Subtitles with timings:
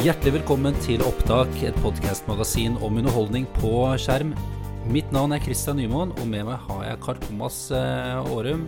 [0.00, 4.30] Hjertelig velkommen til Opptak, et podkastmagasin om underholdning på skjerm.
[4.88, 8.62] Mitt navn er Christian Nymoen, og med meg har jeg Carl Thomas eh, Aarum.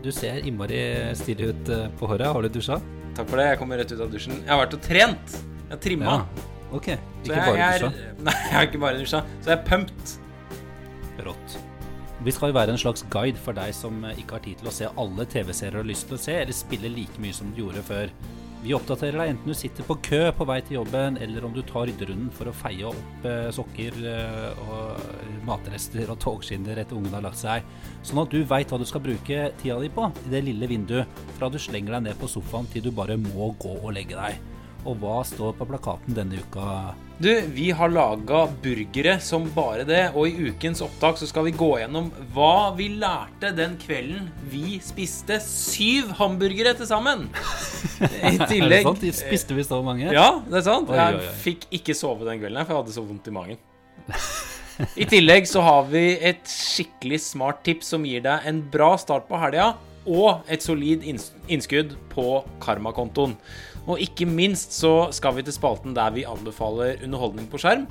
[0.00, 0.80] Du ser innmari
[1.18, 2.30] stille ut eh, på håret.
[2.32, 2.78] Har du dusja?
[3.18, 3.50] Takk for det.
[3.50, 4.40] Jeg kommer rett ut av dusjen.
[4.40, 5.36] Jeg har vært og trent.
[5.58, 6.08] Jeg har trimma.
[6.08, 6.48] Ja.
[6.72, 6.88] Ok.
[6.94, 7.92] Ikke jeg, bare jeg dusja.
[7.92, 9.22] er, nei, jeg har ikke bare dusja.
[9.42, 10.16] Så jeg er pumped.
[11.28, 11.60] Rått.
[12.24, 14.72] Vi skal jo være en slags guide for deg som eh, ikke har tid til
[14.72, 17.52] å se alle TV-serier du har lyst til å se, eller spille like mye som
[17.52, 18.16] du gjorde før.
[18.58, 21.60] Vi oppdaterer deg enten du sitter på kø på vei til jobben, eller om du
[21.62, 27.14] tar rydderunden for å feie opp eh, sokker eh, og matrester og togskinner etter ungen
[27.14, 27.66] har lagt seg.
[28.02, 31.20] Sånn at du veit hva du skal bruke tida di på i det lille vinduet,
[31.38, 34.42] fra du slenger deg ned på sofaen til du bare må gå og legge deg.
[34.88, 36.96] Og hva står på plakaten denne uka?
[37.18, 41.52] Du, vi har laga burgere som bare det, og i ukens opptak så skal vi
[41.58, 47.24] gå gjennom hva vi lærte den kvelden vi spiste syv hamburgere til sammen.
[48.22, 49.02] I Er det sant?
[49.18, 50.12] Spiste vi så mange?
[50.14, 50.92] Ja, det er sant.
[50.94, 53.64] Oi, oi, Jeg fikk ikke sove den kvelden, for jeg hadde så vondt i magen.
[54.94, 59.26] I tillegg så har vi et skikkelig smart tips som gir deg en bra start
[59.26, 59.72] på helga,
[60.06, 63.34] og et solid innskudd på karmakontoen.
[63.88, 67.86] Og ikke minst så skal vi til spalten der vi anbefaler underholdning på skjerm,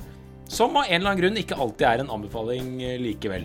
[0.48, 3.44] som av en eller annen grunn ikke alltid er en anbefaling eh, likevel.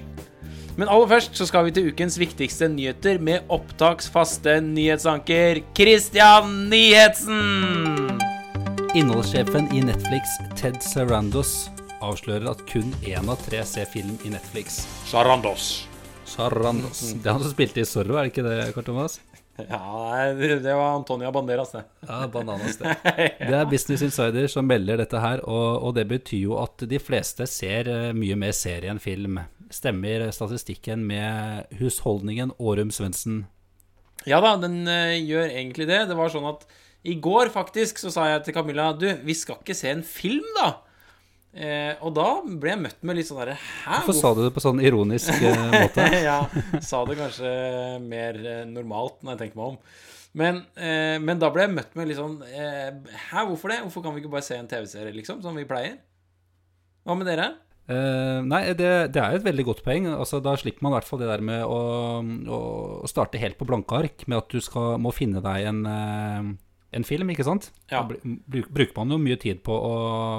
[0.78, 8.22] Men aller først så skal vi til ukens viktigste nyheter med opptaksfaste nyhetsanker Christian Nyhetsen!
[8.98, 11.68] Innholdssjefen i Netflix, Ted Sarandos,
[12.02, 14.84] avslører at kun én av tre ser film i Netflix.
[15.10, 15.88] Sarandos.
[16.30, 17.02] Sarandos.
[17.18, 19.20] Det er han som spilte i Zorro, er det ikke det, Kort Thomas?
[19.58, 21.84] Ja, det var Antonia Banderas, det.
[22.08, 22.96] Ja, bananas det.
[23.40, 27.00] Det er Business Insider som melder dette her, og, og det betyr jo at de
[27.02, 29.38] fleste ser eh, mye mer serie enn film.
[29.74, 33.44] Stemmer statistikken med husholdningen Årum Svendsen?
[34.26, 36.02] Ja da, den eh, gjør egentlig det.
[36.10, 36.66] Det var sånn at
[37.04, 40.46] i går faktisk så sa jeg til Camilla Du, vi skal ikke se en film,
[40.58, 40.70] da?
[41.54, 44.00] Eh, og da ble jeg møtt med litt sånn derre Hæ?
[44.00, 46.08] Hvorfor sa du det på sånn ironisk eh, måte?
[46.26, 46.40] ja,
[46.82, 47.52] sa det kanskje
[48.02, 49.78] mer eh, normalt når jeg tenker meg om.
[50.34, 52.90] Men, eh, men da ble jeg møtt med litt sånn eh,
[53.30, 53.84] Hæ, hvorfor det?
[53.86, 56.00] Hvorfor kan vi ikke bare se en TV-serie, liksom, som vi pleier?
[57.06, 57.52] Hva med dere?
[57.84, 60.08] Uh, nei, det, det er jo et veldig godt poeng.
[60.16, 61.80] Altså, da slipper man i hvert fall det der med å,
[62.48, 62.60] å,
[63.12, 66.48] starte helt på blanke ark, med at du skal, må finne deg en, eh,
[66.94, 67.72] en film, ikke sant?
[67.92, 68.04] Ja.
[68.06, 69.94] Da bruker man jo mye tid på å,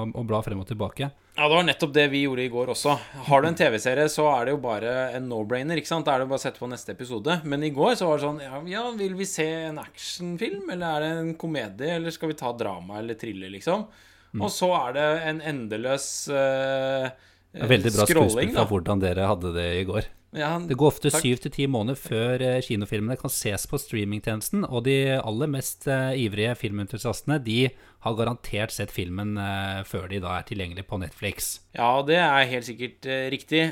[0.07, 1.11] å bla frem og tilbake.
[1.35, 2.95] Ja, det var nettopp det vi gjorde i går også.
[3.27, 5.81] Har du en TV-serie, så er det jo bare en no-brainer.
[5.81, 6.07] ikke sant?
[6.07, 7.41] Da er det bare å sette på neste episode.
[7.43, 10.87] Men i går så var det sånn Ja, ja vil vi se en actionfilm, eller
[10.95, 13.89] er det en komedie, eller skal vi ta drama eller thriller, liksom?
[14.35, 17.07] Og så er det en endeløs uh,
[17.55, 20.09] veldig bra skuespill fra hvordan dere hadde det i går.
[20.35, 24.65] Ja, Det går ofte syv til ti måneder før eh, kinofilmene kan ses på streamingtjenesten,
[24.67, 27.69] og de aller mest uh, ivrige filmentusiastene de
[28.05, 31.61] har garantert sett filmen uh, før de da er tilgjengelig på Netflix.
[31.79, 33.63] ja, det er helt sikkert uh, riktig.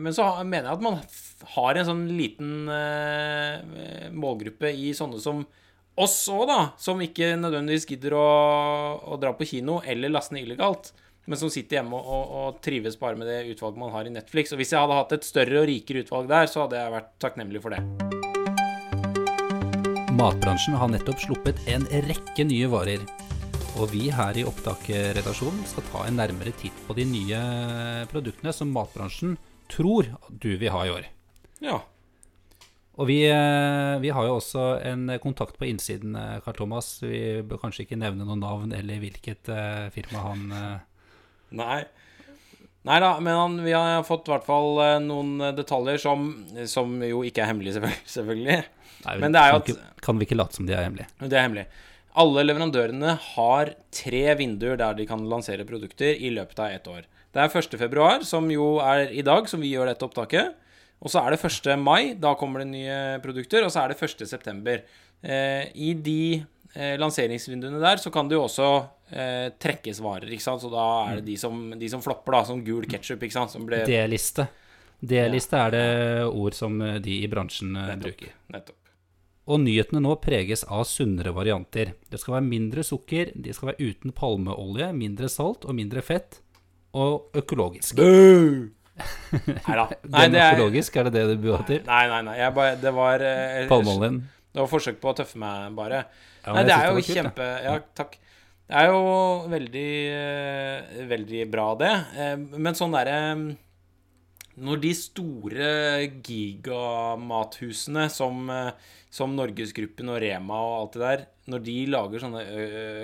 [0.00, 0.98] Men så har- mener jeg at man
[1.54, 2.66] har en sånn liten
[4.16, 5.44] målgruppe i sånne som
[5.98, 6.58] oss òg, da.
[6.78, 8.26] Som ikke nødvendigvis gidder å,
[9.12, 10.92] å dra på kino eller laste ned illegalt.
[11.28, 14.12] Men som sitter hjemme og, og, og trives bare med det utvalget man har i
[14.14, 14.54] Netflix.
[14.54, 17.10] Og hvis jeg hadde hatt et større og rikere utvalg der, så hadde jeg vært
[17.20, 17.82] takknemlig for det.
[20.16, 23.04] Matbransjen har nettopp sluppet en rekke nye varer.
[23.78, 27.44] Og vi her i Opptak-redaksjonen skal ta en nærmere titt på de nye
[28.10, 29.36] produktene som matbransjen
[29.68, 31.12] tror du vil ha i år.
[31.60, 31.82] Ja.
[32.98, 37.02] Og vi, eh, vi har jo også en kontakt på innsiden, eh, Carl Thomas.
[37.04, 40.80] Vi bør kanskje ikke nevne noe navn eller hvilket eh, firma han
[41.56, 41.82] Nei.
[42.88, 46.30] Nei da, men han, vi har fått i hvert fall eh, noen detaljer som,
[46.70, 48.04] som jo ikke er hemmelige, selvfølgelig.
[48.16, 48.58] selvfølgelig.
[49.04, 51.10] Nei, Men det er jo kan, ikke, kan vi ikke late som de er hemmelige?
[51.20, 51.66] Det er hemmelig.
[52.18, 57.04] Alle leverandørene har tre vinduer der de kan lansere produkter i løpet av ett år.
[57.34, 57.76] Det er 1.
[57.78, 60.56] februar, som jo er i dag, som vi gjør dette opptaket.
[60.98, 61.76] Og så er det 1.
[61.78, 63.66] mai, da kommer det nye produkter.
[63.66, 64.24] Og så er det 1.
[64.26, 64.80] september.
[65.22, 66.22] Eh, I de
[66.74, 68.70] eh, lanseringsvinduene der så kan det jo også
[69.10, 70.62] eh, trekkes varer, ikke sant.
[70.64, 73.54] Så da er det de som, de som flopper, da, som gul ketsjup, ikke sant.
[73.54, 74.48] Som ble D-liste.
[74.98, 75.86] D-liste er det
[76.26, 78.04] ord som eh, de i bransjen Nettopp.
[78.08, 78.34] bruker.
[78.54, 78.74] Nettopp.
[79.48, 81.94] Og nyhetene nå preges av sunnere varianter.
[82.10, 86.42] Det skal være mindre sukker, de skal være uten palmeolje, mindre salt og mindre fett,
[86.92, 87.96] og økologisk.
[89.68, 89.86] Nei da.
[90.10, 91.80] Nei, det er økologisk, er det det du bua til?
[91.86, 92.36] Nei, nei, nei.
[92.42, 94.20] Jeg bare, det var eh, Palmeoljen?
[94.52, 96.02] Det var forsøk på å tøffe meg, bare.
[96.42, 98.16] Ja, Nei, det er jo kult, kjempe Ja, takk.
[98.68, 101.94] Det er jo veldig, eh, veldig bra, det.
[102.20, 103.56] Eh, Men sånn derre
[104.58, 108.72] Når de store gigamathusene som, eh,
[109.08, 112.42] som Norgesgruppen og Rema og alt det der, når de lager sånne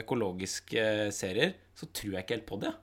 [0.02, 2.74] økologiske serier, så tror jeg ikke helt på det.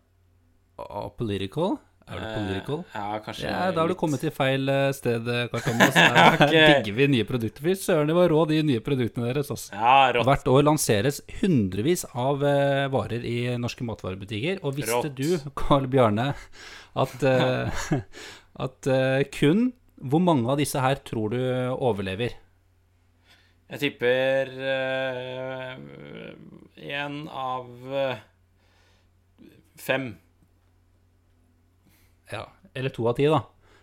[0.79, 1.77] Ah, political?
[2.09, 2.79] Er du political?
[2.81, 5.95] Eh, Ja, kanskje Ja, da har du kommet til feil eh, sted, eh, Karl Thomas.
[6.51, 7.63] Digger vi nye produkter.
[7.63, 9.51] Fy søren, det var rå, de nye produktene deres.
[9.53, 9.71] Altså.
[9.77, 10.25] Ja, rått.
[10.27, 12.41] Hvert år lanseres hundrevis av
[12.91, 14.59] varer i norske matvarebutikker.
[14.65, 15.15] Og visste Rått.
[15.15, 16.31] du, Carl Bjarne,
[16.99, 17.15] at,
[18.65, 19.69] at eh, kun
[20.01, 21.39] Hvor mange av disse her tror du
[21.77, 22.33] overlever?
[23.71, 24.49] Jeg tipper
[26.81, 27.69] én av
[29.79, 30.09] fem.
[32.31, 32.45] Ja,
[32.75, 33.41] Eller to av ti, da.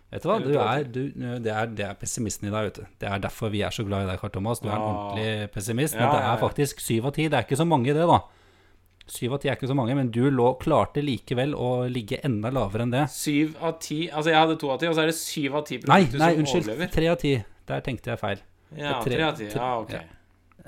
[0.09, 0.39] Vet du hva?
[0.41, 1.01] Du er, du,
[1.45, 2.85] det, er, det er pessimisten i deg, vet du.
[2.99, 4.59] Det er derfor vi er så glad i deg, Karl Thomas.
[4.63, 5.93] Du er en ordentlig pessimist.
[5.99, 7.27] Men det er faktisk syv av ti.
[7.29, 8.17] Det er ikke så mange, det, da.
[9.09, 12.49] Syv av ti er ikke så mange, men du lå, klarte likevel å ligge enda
[12.53, 13.05] lavere enn det.
[13.13, 15.65] Syv av ti Altså, jeg hadde to av ti, og så er det syv av
[15.69, 16.19] ti produkter som overlever.
[16.19, 16.91] nei, nei, unnskyld.
[16.97, 17.35] Tre av ti.
[17.69, 18.41] Der tenkte jeg feil.
[18.77, 19.45] Ja, tre- av ti.
[19.53, 19.93] Ja, ok.
[19.93, 20.01] ja.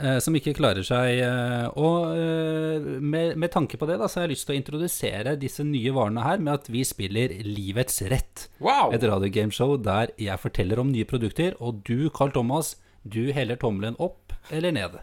[0.02, 1.20] Eh, som ikke klarer seg.
[1.22, 4.60] eh, og eh, med, med tanke på det, da, så har jeg lyst til å
[4.60, 8.48] introdusere disse nye varene her med at vi spiller Livets rett.
[8.64, 8.92] Wow!
[8.96, 13.96] Et radiogameshow der jeg forteller om nye produkter, og du, Carl Thomas, du heller tommelen
[14.02, 14.98] opp eller ned.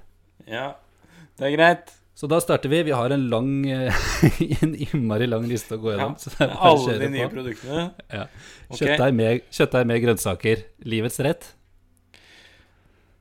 [0.48, 0.72] Ja,
[1.38, 1.94] det er greit.
[2.18, 2.80] Så da starter vi.
[2.82, 3.50] Vi har en lang
[4.62, 6.08] En innmari lang liste å gå Ja.
[6.08, 6.16] gjennom.
[6.40, 7.34] bare Alle de nye på.
[7.36, 7.84] produktene.
[8.10, 8.24] Ja.
[8.66, 8.80] Ok.
[8.80, 10.64] Kjøttdeig med, kjøttdeig med grønnsaker.
[10.90, 11.46] Livets rett.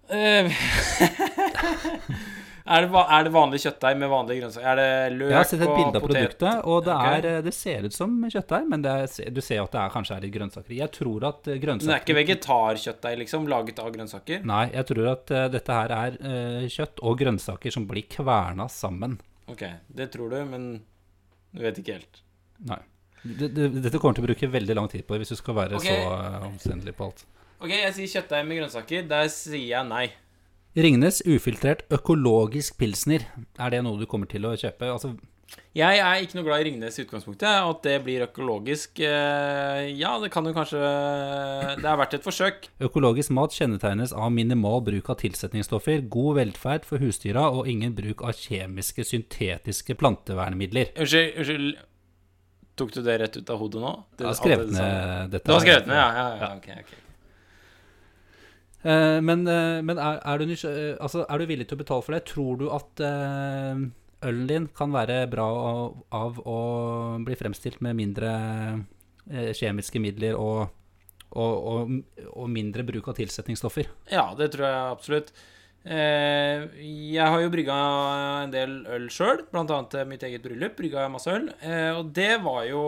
[0.09, 0.49] Eh,
[2.75, 4.67] er, det, er det vanlig kjøttdeig med vanlige grønnsaker?
[4.71, 5.31] Er det løk og potet?
[5.31, 7.07] Jeg har sett et bilde av produktet, og det, Ok.
[7.11, 9.93] er, eh, det ser ut som kjøttdeig, men det er, du ser at det er,
[9.93, 10.81] kanskje er litt grønnsaker i.
[10.81, 11.77] Jeg tror at grønnsaker...
[11.77, 13.47] Men det er ikke vegetarkjøttdeig, liksom?
[13.53, 14.43] Laget av grønnsaker?
[14.51, 18.67] Nei, jeg tror at uh, dette her er uh, kjøtt og grønnsaker som blir kverna
[18.71, 19.17] sammen.
[19.47, 20.69] Ok, det tror du, men
[21.55, 22.21] du vet ikke helt.
[22.67, 22.81] Nei.
[23.23, 25.79] Det, det, dette kommer til å bruke veldig lang tid på hvis du skal være
[25.79, 26.03] okay.
[26.03, 27.25] så omstendelig på alt.
[27.57, 29.05] Ok, jeg sier kjøttdeig med grønnsaker.
[29.09, 30.05] Der sier jeg nei.
[30.77, 33.23] Ringnes ufiltrert økologisk pilsner.
[33.57, 34.85] Er det noe du kommer til å kjøpe?
[34.93, 35.15] Altså,
[35.73, 40.11] Jeg er ikke noe glad i Ringnes i utgangspunktet, at det blir økologisk eh, Ja,
[40.21, 40.81] det kan jo kanskje
[41.81, 42.67] Det er verdt et forsøk.
[42.83, 48.21] økologisk mat kjennetegnes av minimal bruk av tilsetningsstoffer, god velferd for husdyra og ingen bruk
[48.21, 50.93] av kjemiske, syntetiske plantevernmidler.
[50.99, 51.73] Unnskyld, unnskyld.
[52.77, 53.95] Tok du det rett ut av hodet nå?
[54.13, 55.47] Det, Jeg har skrevet ned dette.
[55.49, 56.07] Du har skrevet ned, ja?
[56.13, 56.91] ja, ja, ok, ok.
[56.93, 57.06] Eh,
[58.87, 62.15] men eh, men er, er, du eh, altså, er du villig til å betale for
[62.15, 62.23] det?
[62.29, 63.83] Tror du at eh,
[64.27, 66.59] ølen din kan være bra av, av å
[67.25, 68.31] bli fremstilt med mindre
[69.29, 70.71] eh, kjemiske midler og,
[71.33, 71.93] og, og,
[72.33, 73.91] og mindre bruk av tilsetningsstoffer?
[74.13, 75.31] Ja, det tror jeg absolutt.
[75.87, 76.65] Eh,
[77.13, 77.75] jeg har jo brygga
[78.43, 79.81] en del øl sjøl, bl.a.
[80.09, 80.75] mitt eget bryllup.
[80.79, 81.45] Brygga jeg masse øl.
[81.61, 82.81] Eh, og det var jo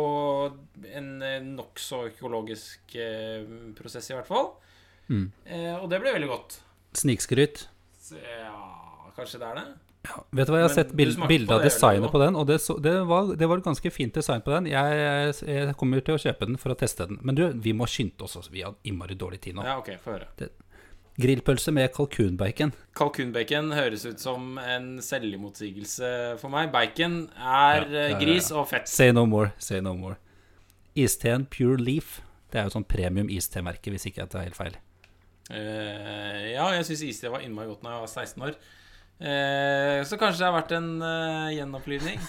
[0.90, 3.46] en eh, nokså økologisk eh,
[3.78, 4.52] prosess, i hvert fall.
[5.10, 5.28] Mm.
[5.46, 6.60] Eh, og det ble veldig godt.
[6.98, 7.68] Snikskryt.
[8.14, 8.56] Ja,
[9.18, 9.68] kanskje det er det?
[10.32, 12.48] Vet du hva, Jeg har Men sett bild, bil bilde av designet på den, og
[12.48, 14.70] det, så, det, var, det var et ganske fint design på den.
[14.72, 17.20] Jeg, jeg, jeg kommer til å kjøpe den for å teste den.
[17.22, 18.38] Men du, vi må skynde oss.
[18.40, 18.54] også.
[18.54, 19.66] Vi har innmari dårlig tid nå.
[19.68, 20.32] Ja, ok, få høre.
[21.20, 22.72] Grillpølse med kalkunbacon.
[22.96, 26.72] Kalkunbacon høres ut som en selvmotsigelse for meg.
[26.72, 28.20] Bacon er Ja, ja, ja, ja.
[28.24, 28.88] gris og fett.
[28.88, 30.16] Say no more, say no more.
[30.96, 32.22] Isteen Pure Leaf.
[32.50, 34.80] Det er jo sånn premium istemerke, hvis ikke jeg tar helt feil.
[35.50, 38.60] Eh, ja, jeg syns iste var innmari godt når jeg var 16 år.
[39.20, 42.22] Eh, så kanskje det har vært en uh, gjenopplivning.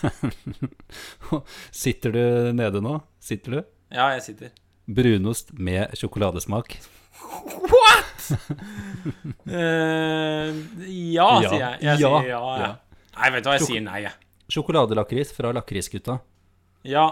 [1.83, 2.23] Sitter du
[2.57, 2.97] nede nå?
[3.23, 3.61] Sitter du?
[3.95, 4.51] Ja, jeg sitter.
[4.91, 6.79] Brunost med sjokoladesmak.
[7.21, 8.31] What?!
[9.47, 11.49] ja, Ja.
[11.49, 11.79] sier jeg.
[11.83, 12.21] Jeg Ja.
[12.21, 12.43] sier ja.
[12.59, 12.73] Ja.
[13.21, 14.13] Nei, vet du hva, jeg sier nei, jeg.
[14.51, 16.21] Sjokoladelakris fra Lakrisgutta.
[16.89, 17.11] Ja.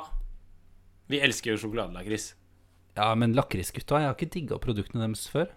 [1.09, 2.32] Vi elsker jo sjokoladelakris.
[2.97, 5.52] Ja, men Lakrisgutta, jeg har ikke digga produktene deres før.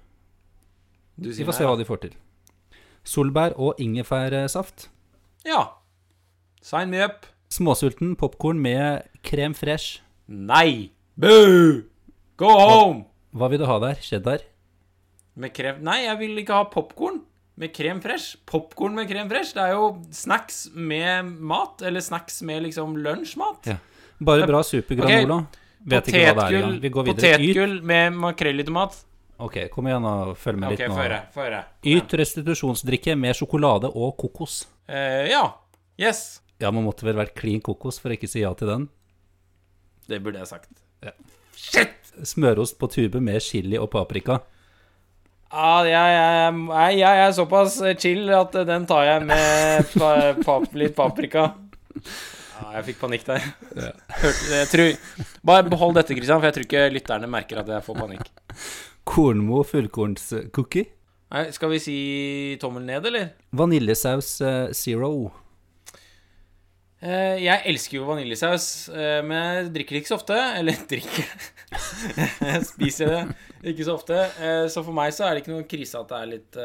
[1.21, 2.15] Vi får se hva de får til.
[3.05, 4.89] Solbær og ingefærsaft.
[5.45, 5.65] Ja.
[6.61, 7.25] Sign me up.
[7.51, 10.01] Småsulten popkorn med krem fresh.
[10.27, 10.91] Nei.
[11.19, 11.81] Boo!
[12.37, 13.03] Go home!
[13.35, 13.99] Hva vil du ha der?
[14.01, 14.45] Cheddar?
[15.35, 17.21] Med krem Nei, jeg vil ikke ha popkorn
[17.61, 18.39] med krem fresh.
[18.49, 21.83] Popkorn med krem fresh, det er jo snacks med mat.
[21.85, 23.69] Eller snacks med liksom lunsjmat.
[23.69, 23.77] Ja.
[24.21, 25.43] Bare bra supergranola.
[25.81, 26.81] Vet ikke hva det er engang.
[26.81, 27.37] Vi går videre.
[27.41, 28.99] Potetgull med makrell i tomat.
[29.47, 30.99] Ok, kom igjen og følg med litt okay, nå.
[30.99, 31.63] høre.
[31.81, 31.89] Kom.
[31.95, 34.63] Yt restitusjonsdrikke med sjokolade og kokos.
[34.87, 35.43] Eh, ja.
[36.01, 36.41] Yes.
[36.61, 38.87] Ja, man måtte vel vært klin kokos for å ikke si ja til den.
[40.09, 40.71] Det burde jeg sagt.
[41.01, 41.13] Ja.
[41.57, 41.97] Shit!
[42.27, 44.41] Smørost på tube med chili og paprika.
[45.51, 50.11] Ja, jeg, jeg, jeg, er såpass chill at den tar jeg med pa,
[50.45, 51.49] pap, litt paprika.
[52.61, 53.49] Ja, jeg fikk panikk der.
[54.21, 57.87] Hørte, jeg tror, bare behold dette, Christian, for jeg tror ikke lytterne merker at jeg
[57.87, 58.31] får panikk.
[59.11, 60.85] Kornmo fullkornscookie.
[61.31, 61.95] Nei, Skal vi si
[62.61, 63.31] tommel ned, eller?
[63.55, 65.11] Vaniljesaus eh, zero.
[67.01, 70.37] Eh, jeg elsker jo vaniljesaus, eh, men jeg drikker det ikke så ofte.
[70.59, 71.27] Eller drikker
[72.51, 74.23] Jeg spiser det ikke så ofte.
[74.71, 76.61] Så for meg så er det ikke noen krise at det er litt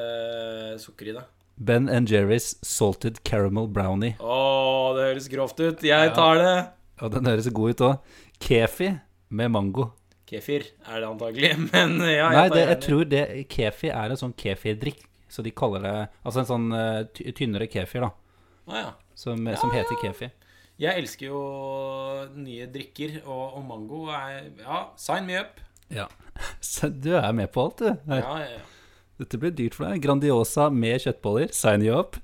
[0.83, 1.27] sukker i det.
[1.57, 4.15] Ben and Jerry's salted caramel brownie.
[4.21, 4.41] Å,
[4.95, 5.83] det høres grovt ut.
[5.83, 6.57] Jeg tar det.
[7.03, 8.19] Og den høres god ut òg.
[8.43, 8.93] Kefi
[9.35, 9.91] med mango.
[10.27, 14.15] Kefir er det antagelig, men ja, jeg Nei, tar det, jeg tror det kefi er
[14.15, 15.05] en sånn kefirdrikk.
[15.31, 18.11] Så de kaller det Altså en sånn uh, tynnere kefir, da.
[18.67, 18.91] Ah, ja.
[19.19, 20.31] Som, som heter kefi.
[20.83, 21.41] Jeg elsker jo
[22.37, 25.61] nye drikker, og, og mango er Ja, sign me up.
[25.93, 26.09] Ja.
[26.75, 27.91] Så du er med på alt, du.
[28.11, 28.65] Ja, ja, ja.
[29.17, 30.03] Dette blir dyrt for deg.
[30.05, 31.53] Grandiosa med kjøttboller.
[31.57, 32.19] Sign you up.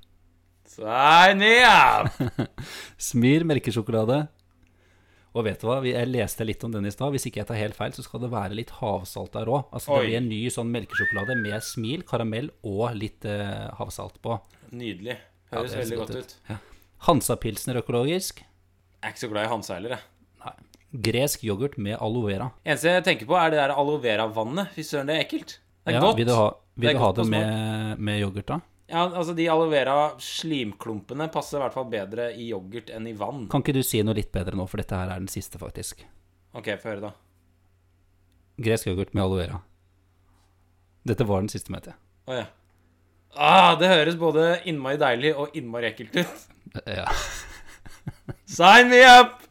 [0.69, 2.13] Sign me up!
[3.11, 4.27] Smir melkesjokolade.
[5.33, 7.12] Og vet du hva, jeg leste litt om den i stad.
[7.15, 9.62] Hvis ikke jeg tar helt feil, så skal det være litt havsalt der òg.
[9.73, 14.37] Altså, det blir en ny sånn melkesjokolade med smil, karamell og litt eh, havsalt på.
[14.77, 15.17] Nydelig.
[15.53, 16.35] Høres ja, veldig godt ut.
[16.35, 16.37] ut.
[16.53, 16.59] Ja.
[17.09, 18.43] Hansapilsner økologisk.
[18.45, 20.09] Jeg er ikke så glad i Hansa heller, jeg.
[20.45, 20.53] Nei.
[21.09, 22.51] Gresk yoghurt med aloe vera.
[22.69, 24.71] Eneste jeg tenker på, er det der aloe vera-vannet.
[24.77, 25.57] Fy søren, det er ekkelt.
[25.83, 26.21] Det er Ja, godt.
[26.21, 28.61] Vil du ha, vil Det du ha det med, med yoghurt, da?
[28.93, 33.47] Ja, altså De aloe vera-slimklumpene passer i hvert fall bedre i yoghurt enn i vann.
[33.53, 36.05] Kan ikke du si noe litt bedre nå, for dette her er den siste, faktisk.
[36.53, 37.13] Ok, få høre, da.
[38.63, 39.63] Gresk yoghurt med aloe vera.
[41.09, 41.99] Dette var den siste, mente jeg.
[42.29, 42.51] Å ja.
[43.33, 46.49] Ah, det høres både innmari deilig og innmari ekkelt ut.
[46.89, 47.05] Ja.
[48.49, 49.43] Sign me up!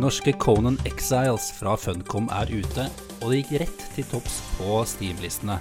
[0.00, 2.84] Norske Conan Exiles fra Funcom er ute,
[3.20, 5.58] og det gikk rett til topps på Steam-listene.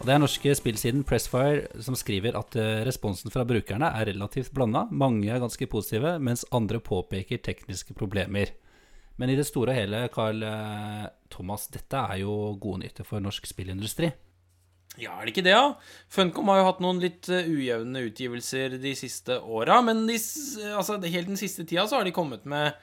[0.00, 4.52] Og Det er norske spillsiden Pressfire som skriver at eh, responsen fra brukerne er relativt
[4.52, 4.82] blanda.
[4.92, 8.52] Mange er ganske positive, mens andre påpeker tekniske problemer.
[9.16, 13.24] Men i det store og hele, Carl eh, Thomas, dette er jo gode nyheter for
[13.24, 14.10] norsk spillindustri.
[15.00, 15.72] Ja, er det ikke det, da?
[16.12, 20.18] Funcom har jo hatt noen litt eh, ujevne utgivelser de siste åra, men de,
[20.74, 22.76] altså, helt den siste tida så har de kommet med,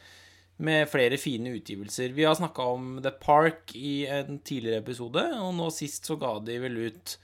[0.62, 2.10] med flere fine utgivelser.
[2.16, 6.40] Vi har snakka om The Park i en tidligere episode, og nå sist så ga
[6.46, 7.18] de vel ut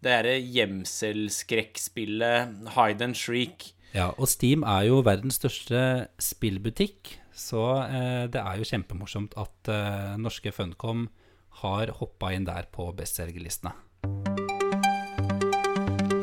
[0.00, 3.74] det derre gjemselskrekkspillet Hide and Shriek.
[3.92, 9.68] Ja, og Steam er jo verdens største spillbutikk, så eh, det er jo kjempemorsomt at
[9.68, 11.08] eh, norske Funcom
[11.60, 13.72] har hoppa inn der på bestselgerlistene.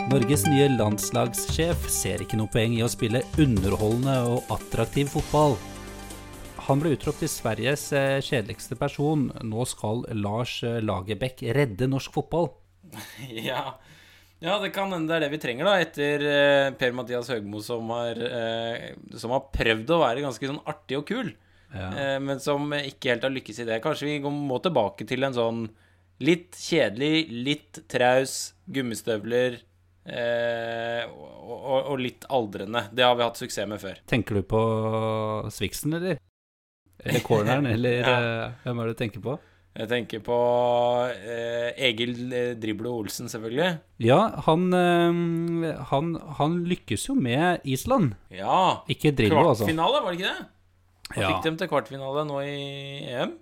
[0.07, 5.57] Norges nye landslagssjef ser ikke noe poeng i å spille underholdende og attraktiv fotball.
[6.67, 9.29] Han ble utropt til Sveriges eh, kjedeligste person.
[9.47, 12.51] Nå skal Lars eh, Lagerbäck redde norsk fotball.
[13.31, 13.77] Ja.
[14.39, 17.87] ja, det kan hende det er det vi trenger, da, etter eh, Per-Mathias Høgmo, som
[17.95, 21.31] har, eh, som har prøvd å være ganske sånn artig og kul.
[21.71, 21.87] Ja.
[21.87, 23.79] Eh, men som ikke helt har lykkes i det.
[23.83, 25.63] Kanskje vi må tilbake til en sånn
[26.23, 29.61] litt kjedelig, litt traus, gummistøvler
[30.03, 32.89] eh, og, og, og litt aldrende.
[32.91, 34.03] Det har vi hatt suksess med før.
[34.11, 34.63] Tenker du på
[35.53, 36.19] Sviksen, eller?
[37.05, 38.17] Eller corneren, eller Ja.
[38.47, 39.37] eh, hvem er det du tenker på?
[39.77, 40.35] Jeg tenker på
[41.13, 43.75] eh, Egil eh, Driblo Olsen, selvfølgelig.
[44.01, 48.15] Ja, han, eh, han, han lykkes jo med Island.
[48.33, 48.81] Ja.
[48.89, 49.67] Ikke Drillo, altså.
[49.67, 50.47] Kvartfinale, var det ikke det?
[51.13, 51.27] Han Ja.
[51.35, 53.37] fikk dem til kvartfinale nå i EM.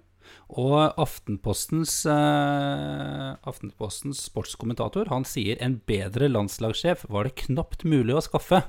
[0.59, 8.21] Og Aftenpostens, eh, Aftenpostens sportskommentator han sier en bedre landslagssjef var det knapt mulig å
[8.25, 8.59] skaffe.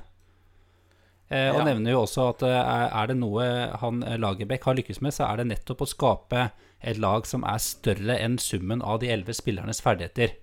[1.29, 1.63] Eh, og Ja.
[1.67, 3.43] nevner jo også at eh, er det noe
[3.81, 7.43] han eh, Lagerbäck har lykkes med, så er det nettopp å skape et lag som
[7.43, 10.37] er større enn summen av de elleve spillernes ferdigheter.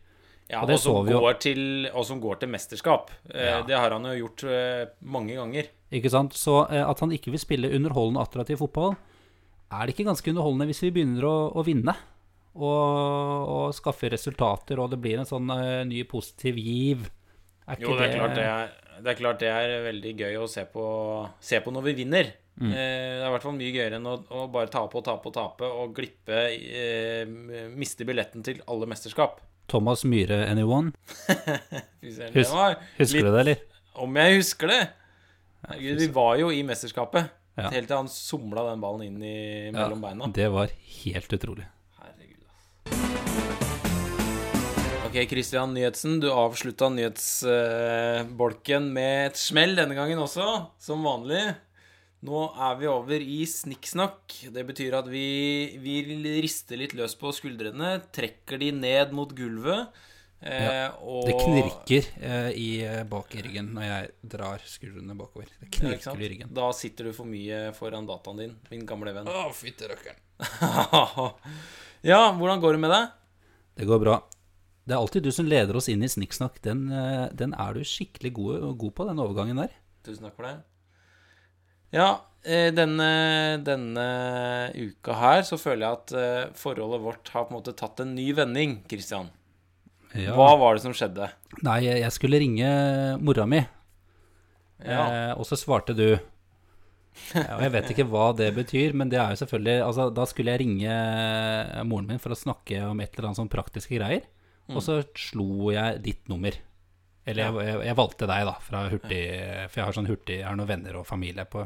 [0.50, 1.06] Ja, Og og, som
[1.40, 3.10] til, og som går til mesterskap.
[3.32, 3.62] Eh, Ja.
[3.62, 4.44] Det har han jo gjort
[5.00, 5.70] mange ganger.
[5.90, 6.34] Ikke sant?
[6.34, 8.96] Så at han ikke vil spille underholdende attraktiv fotball,
[9.72, 11.94] er det ikke ganske underholdende hvis vi begynner å, å vinne?
[12.54, 15.48] Og, og skaffe resultater, og det blir en sånn
[15.88, 17.08] ny positiv giv.
[17.66, 20.36] Er ikke Jo, det er, klart det, er, det er klart det er veldig gøy
[20.42, 20.84] å se på,
[21.42, 22.30] se på når vi vinner.
[22.60, 22.68] Mm.
[22.70, 25.26] Eh, det er i hvert fall mye gøyere enn å, å bare tape og tape
[25.30, 27.24] og tape og glippe eh,
[27.74, 29.40] Miste billetten til alle mesterskap.
[29.70, 30.92] Thomas Myhre, anyone?
[32.04, 32.20] Hus-
[32.98, 33.62] Husker du det, eller?
[34.04, 34.82] Om jeg husker det!
[35.64, 37.30] Herregud, vi var jo i mesterskapet.
[37.56, 37.70] Ja.
[37.72, 39.36] Helt til han somla den ballen inn i,
[39.72, 40.26] mellom beina.
[40.34, 40.72] Det var
[41.04, 41.64] helt utrolig.
[45.14, 50.42] Ok, Christian Nyhetsen, du avslutta nyhetsbolken med et smell denne gangen også,
[50.82, 51.54] som vanlig.
[52.26, 54.34] Nå er vi over i snikksnakk.
[54.50, 56.02] Det betyr at vi, vi
[56.42, 59.94] rister litt løs på skuldrene, trekker de ned mot gulvet.
[60.42, 65.46] Eh, og, Det knirker eh, i, eh, bak i ryggen når jeg drar skuldrene bakover.
[65.62, 66.50] Det knirker i ryggen.
[66.58, 69.30] Da sitter du for mye foran dataen din, min gamle venn.
[69.30, 70.18] Å, fytti rakkeren.
[72.10, 73.20] ja, hvordan går det med deg?
[73.78, 74.24] Det går bra.
[74.84, 76.58] Det er alltid du som leder oss inn i snikksnakk.
[76.64, 79.72] Den, eh, den er du skikkelig god, god på, den overgangen der.
[80.04, 80.56] Tusen takk for det.
[81.94, 82.08] Ja,
[82.44, 83.06] eh, denne,
[83.64, 84.04] denne
[84.74, 88.12] uka her så føler jeg at eh, forholdet vårt har på en måte tatt en
[88.16, 89.30] ny vending, Christian.
[90.14, 90.34] Ja.
[90.36, 91.30] Hva var det som skjedde?
[91.66, 92.68] Nei, jeg skulle ringe
[93.24, 93.62] mora mi,
[94.84, 95.00] Ja.
[95.06, 96.08] eh, og så svarte du.
[97.34, 100.50] Ja, jeg vet ikke hva det betyr, men det er jo selvfølgelig altså, Da skulle
[100.50, 100.94] jeg ringe
[101.86, 104.24] moren min for å snakke om et eller annet sånn praktiske greier.
[104.72, 106.54] Og så slo jeg ditt nummer.
[107.26, 109.20] Eller jeg, jeg, jeg valgte deg, da, fra hurtig
[109.72, 111.62] For jeg har sånn hurtig Jeg har noen venner og familie på,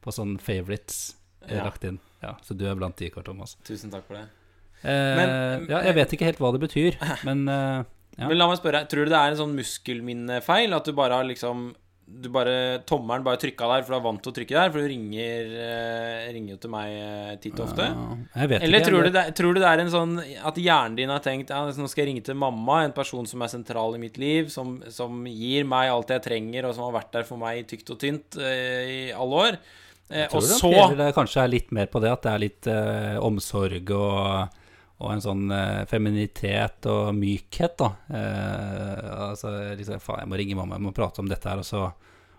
[0.00, 1.14] på sånn favorites
[1.46, 1.98] eh, lagt inn.
[2.24, 3.56] Ja, så du er blant de, Kåre Thomas.
[3.68, 4.24] Tusen takk for det.
[4.80, 6.96] Eh, Men- ja, jeg vet ikke helt hva det betyr,
[7.28, 7.84] men eh,
[8.16, 8.28] Ja.
[8.30, 10.72] Men la meg spørre, tror du det er en sånn muskelminnefeil?
[10.76, 11.72] At du bare har liksom
[12.06, 14.70] du bare, Tommelen bare trykka der, for du er vant til å trykke der?
[14.74, 17.86] For du ringer, eh, ringer jo til meg eh, titt og ofte.
[17.88, 18.88] ja, Eller ikke.
[18.90, 21.62] tror du, det, tror du det er en sånn at hjernen din har tenkt ja,
[21.64, 24.76] nå skal jeg ringe til mamma, en person som er sentral i mitt liv, som,
[24.92, 28.02] som gir meg alt jeg trenger, og som har vært der for meg tykt og
[28.04, 29.58] tynt eh, i alle år.
[30.10, 32.44] Eh, Jeg tror og så det kanskje er litt mer på det at det er
[32.44, 34.60] litt eh, omsorg og,
[35.02, 37.88] og en sånn eh, feminitet og mykhet, da.
[38.14, 41.66] Eh, altså liksom Faen, jeg må ringe mamma, jeg må prate om dette her, og
[41.66, 41.80] så,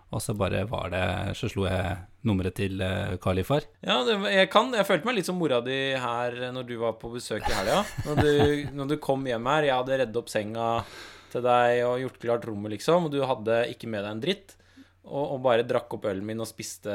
[0.06, 1.02] og så bare var det
[1.36, 1.96] Så slo jeg
[2.26, 3.66] nummeret til eh, Kalifar.
[3.84, 6.96] Ja, det, jeg kan Jeg følte meg litt som mora di her når du var
[6.98, 7.82] på besøk i helga.
[8.06, 10.70] Når, du- når du kom hjem her, jeg hadde redd opp senga
[11.32, 14.56] til deg og gjort klart rommet, liksom, og du hadde ikke med deg en dritt,
[15.04, 16.94] og, og bare drakk opp ølen min og spiste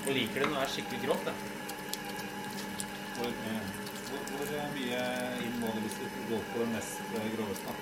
[0.01, 1.33] Og liker det når det er skikkelig grovt, det.
[3.15, 3.69] Hvor, eh,
[4.09, 5.01] hvor, hvor eh, mye
[5.45, 7.75] inn må det hvis du går på det mest groveste?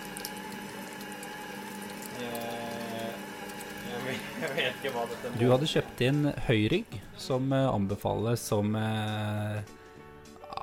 [2.19, 3.11] Jeg,
[3.89, 9.61] Jeg jeg vet ikke hva dette Du hadde kjøpt inn høyrygg, som anbefales som eh,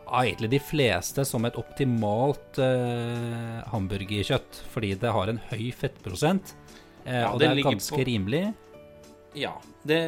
[0.06, 6.54] egentlig de fleste som et optimalt eh, hamburgerkjøtt, fordi det har en høy fettprosent.
[7.04, 8.54] Eh, Ja, og det det er ganske på- rimelig.
[9.36, 9.52] Ja.
[9.86, 9.98] Det,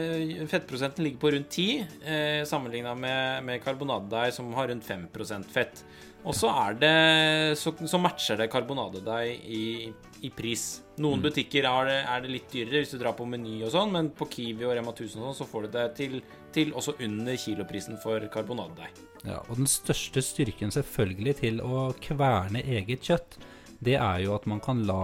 [0.49, 5.83] fettprosenten ligger på rundt 10, eh, sammenligna med, med karbonadedeig, som har rundt 5% fett.
[6.25, 10.81] Og så er det Så, så matcher det karbonadedeig i, i pris.
[10.99, 13.93] Noen butikker er det, er det litt dyrere hvis du drar på Meny og sånn,
[13.95, 16.17] men på Kiwi og Rema 1000 og sånn, så får du det til,
[16.53, 18.91] til også under kiloprisen for karbonadedeig.
[19.29, 23.39] Ja, og den største styrken selvfølgelig til å kverne eget kjøtt,
[23.81, 25.03] det er jo at man kan la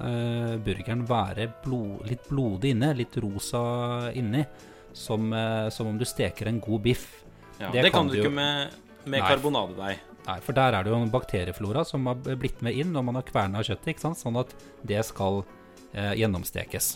[0.00, 4.40] eh, burgeren være blod, litt blodig inne, litt rosa inni,
[4.96, 7.04] som, eh, som om du steker en god biff.
[7.60, 8.70] Ja, Det det, kan kan du du jo- ikke med,
[9.04, 9.98] med karbonadedeig.
[10.24, 13.18] Nei, for der er det jo en bakterieflora som har blitt med inn når man
[13.20, 14.16] har kverna kjøttet, ikke sant?
[14.22, 14.54] sånn at
[14.88, 15.42] det skal
[15.92, 16.94] eh, gjennomstekes.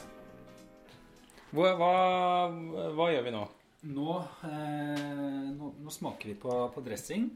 [1.52, 1.92] Hva, hva,
[2.96, 3.42] hva gjør vi nå?
[3.88, 4.14] Nå,
[5.54, 7.28] nå, smaker vi på, på dressing.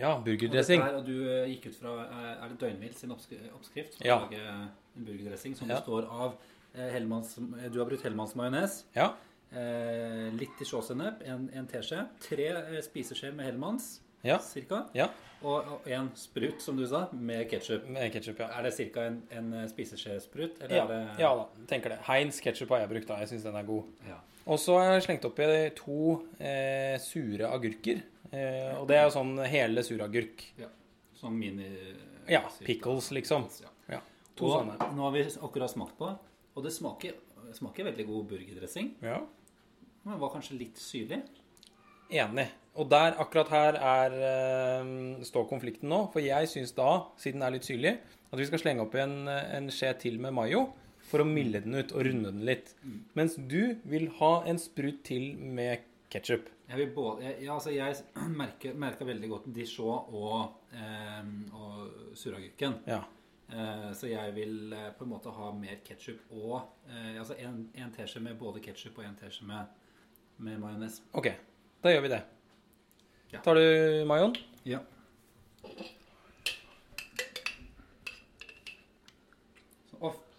[0.00, 0.82] Ja, burgerdressing.
[0.82, 3.98] og du eh, gikk ut fra eh, Er det Døgnvill sin oppskrift?
[3.98, 4.16] For Ja.
[4.16, 5.76] å lage en burgerdressing som Ja.
[5.80, 6.36] består av
[6.74, 8.78] eh, Hellmanns Du har brukt Hellmanns majones.
[8.96, 9.10] Ja.
[9.52, 12.06] Eh, litt i sjåsennep, en, en teskje.
[12.24, 14.38] Tre eh, spiseskjeer med Hellmanns, Ja.
[14.44, 14.84] cirka.
[14.96, 15.08] Ja.
[15.40, 17.86] Og, og en sprut, som du sa, med ketsjup.
[17.88, 18.50] Ja.
[18.58, 19.06] Er det ca.
[19.08, 20.60] en, en eh, spiseskjesprut?
[20.68, 22.00] Ja, det ja da, tenker det.
[22.08, 23.22] Heinz ketsjup har jeg brukt, da.
[23.22, 23.88] Jeg syns den er god.
[24.08, 24.18] Ja.
[24.50, 25.96] Og så har jeg slengt oppi to
[26.36, 28.02] eh, sure agurker.
[28.30, 30.44] Eh, og det er jo sånn hele suragurk.
[31.16, 31.70] Sånn mini...
[32.30, 33.48] Ja, pickles, liksom.
[33.64, 33.72] Ja.
[33.96, 33.98] Ja,
[34.38, 34.76] to Og sånne.
[34.94, 36.12] nå har vi akkurat smakt på,
[36.54, 37.16] og det smaker,
[37.56, 38.92] smaker veldig god burgerdressing.
[39.02, 39.16] Ja.
[40.04, 41.22] Men var kanskje litt syrlig.
[42.12, 42.46] Enig.
[42.78, 46.04] Og der, akkurat her, er, eh, står konflikten nå.
[46.12, 47.94] For jeg syns da, siden det er litt syrlig,
[48.30, 50.68] at vi skal slenge oppi en, en skje til med mayo
[51.10, 52.74] for å milde den ut og runde den litt.
[53.18, 56.48] Mens du vil ha en sprut til med ketsjup.
[56.70, 57.96] Jeg, jeg, ja, altså jeg
[58.42, 62.78] merker, merker veldig godt dijon og, eh, og suragurken.
[62.86, 63.02] Ja.
[63.50, 67.64] Eh, så jeg vil eh, på en måte ha mer ketsjup og eh, Altså en,
[67.74, 69.72] en teskje med både ketsjup og en teskje med,
[70.38, 71.00] med majones.
[71.18, 71.32] OK,
[71.82, 72.20] da gjør vi det.
[73.32, 73.40] Ja.
[73.44, 74.34] Tar du mayoen?
[74.64, 74.80] Ja.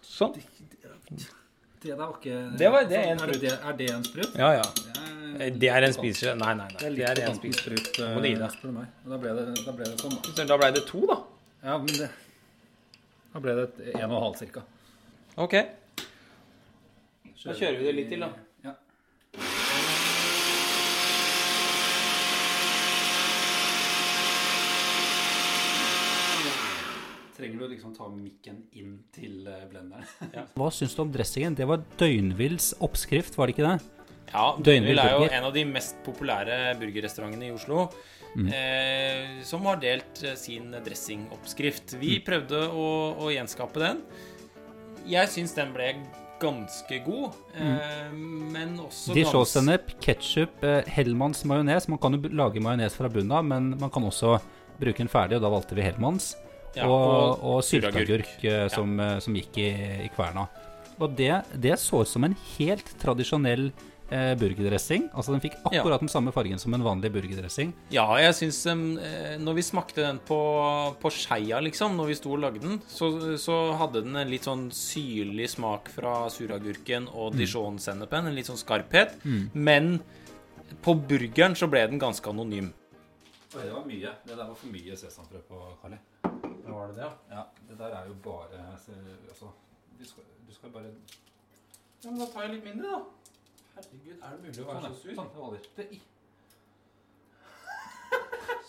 [0.02, 0.34] Så, Sånn.
[0.36, 4.34] det der var ikke Det var- det er en er, det, er det en sprut?
[4.38, 4.62] Ja, ja.
[4.62, 6.34] Det er- Det er en spiser...
[6.34, 7.02] Nei, nei, Det nei.
[7.02, 7.76] er Det er en spiseskje.
[7.78, 8.86] sprut, Må du gi eh, deg.
[9.08, 10.18] da ble det, da ble det sånn.
[10.36, 11.16] Så Da ble det to, da.
[11.64, 12.10] Ja, men det
[13.32, 14.62] Da ble det en og en halv cirka.
[15.36, 15.52] OK.
[17.44, 18.28] Da kjører vi det litt til, da.
[18.64, 18.74] Ja.
[27.36, 30.04] Trenger du liksom ta mikken inn til blenderen.
[30.36, 30.46] ja.
[30.58, 31.56] Hva syns du om dressingen?
[31.56, 33.76] Det var Døgnvills oppskrift, var det ikke det?
[34.32, 37.86] Ja, Døgnvill er jo en av de mest populære burgerrestaurantene i Oslo.
[38.32, 41.98] Eh, som har delt eh, sin dressingoppskrift.
[42.00, 42.88] Vi prøvde å,
[43.20, 44.00] å gjenskape den.
[45.08, 45.90] Jeg syns den ble
[46.42, 51.88] ganske god, eh, men også Dijon-sennep, ketsjup, eh, Hellmanns majones.
[51.88, 54.38] Man kan jo lage majones fra bunnen av, men man kan også
[54.80, 56.32] bruke den ferdig, og da valgte vi Hellmanns.
[56.76, 58.34] Ja, og, og og sylteagurk.
[58.44, 59.70] eh, som, eh, som gikk i,
[60.06, 60.46] i kverna.
[61.02, 63.72] Og det, det så ut som en helt tradisjonell
[64.12, 65.08] eh, burgerdressing.
[65.16, 67.72] Altså den fikk akkurat den samme fargen som en vanlig burgerdressing.
[67.90, 68.84] Ja, jeg syns um,
[69.42, 70.38] Når vi smakte den på,
[71.02, 74.46] på skeia, liksom, når vi sto og lagde den, så, så hadde den en litt
[74.46, 78.28] sånn syrlig smak fra suragurken og dijon-sennepen.
[78.30, 79.18] En litt sånn skarphet.
[79.52, 79.96] Men
[80.84, 82.70] på burgeren så ble den ganske anonym.
[83.52, 84.14] Oi, det var mye.
[84.24, 85.66] Det der var for mye sesamfrø på,
[86.62, 86.74] Kali.
[86.74, 87.12] Var det det, ja?
[87.36, 89.50] Ja, det der er jo bare Altså,
[89.98, 90.92] du skal, du skal bare
[92.04, 93.02] Ja, men da tar jeg litt mindre, da.
[93.76, 95.14] Herregud, er det mulig å være så sur?
[95.16, 95.68] Sånn, det holder.
[95.76, 95.86] Det,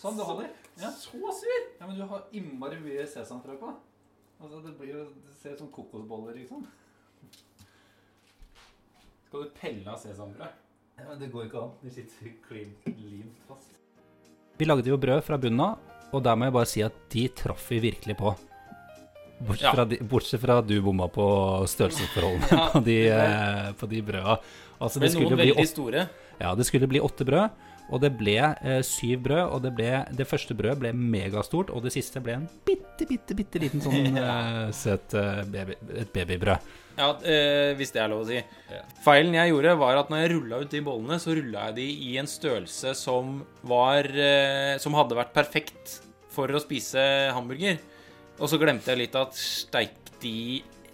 [0.00, 0.52] sånn, det holder.
[0.80, 0.90] Ja.
[0.96, 1.66] Så sur?
[1.80, 3.74] ja, men du har innmari mye sesamfrø på.
[4.40, 6.64] Altså, det blir jo Det ser ut som kokosboller, liksom.
[9.26, 10.48] Skal du pelle av sesamfrø?
[10.94, 11.72] Ja, men det går ikke an.
[11.82, 13.80] De sitter klint, limt fast.
[14.58, 15.80] Vi lagde jo brød fra bunnen av,
[16.14, 18.34] og der må jeg bare si at de traff vi virkelig på.
[19.44, 19.72] Bortsett, Ja.
[19.74, 21.24] fra, de, bortsett fra at du bomma på
[21.68, 24.36] størrelsesforholdene Ja, på, de, eh, på de brøda.
[24.80, 26.04] Altså, Det det skulle bli åtte store.
[26.40, 27.50] ja, det skulle bli åtte brød,
[27.90, 29.42] og det ble eh, syv brød.
[29.50, 33.34] Og det, ble, det første brødet ble megastort, og det siste ble en bitte, bitte,
[33.36, 36.70] bitte liten sånn eh, søt eh, baby, et babybrød.
[36.94, 38.38] Ja, eh, hvis det er lov å si.
[39.02, 41.88] Feilen jeg gjorde, var at når jeg rulla ut de bollene, så rulla jeg de
[42.06, 45.98] i en størrelse som var eh, Som hadde vært perfekt
[46.34, 47.00] for å spise
[47.34, 47.78] hamburger.
[48.40, 50.36] Og så glemte jeg litt at steik, de